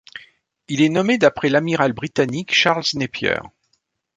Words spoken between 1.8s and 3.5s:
britannique Charles Napier.